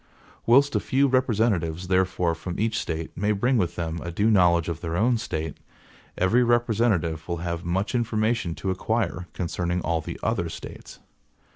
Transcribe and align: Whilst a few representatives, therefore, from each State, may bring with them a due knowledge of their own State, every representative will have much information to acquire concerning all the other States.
Whilst 0.47 0.75
a 0.75 0.79
few 0.79 1.07
representatives, 1.07 1.87
therefore, 1.87 2.33
from 2.33 2.59
each 2.59 2.79
State, 2.79 3.15
may 3.15 3.33
bring 3.33 3.57
with 3.59 3.75
them 3.75 3.99
a 4.01 4.09
due 4.11 4.31
knowledge 4.31 4.67
of 4.67 4.81
their 4.81 4.97
own 4.97 5.19
State, 5.19 5.57
every 6.17 6.41
representative 6.43 7.27
will 7.27 7.37
have 7.45 7.63
much 7.63 7.93
information 7.93 8.55
to 8.55 8.71
acquire 8.71 9.27
concerning 9.33 9.79
all 9.81 10.01
the 10.01 10.19
other 10.23 10.49
States. 10.49 10.97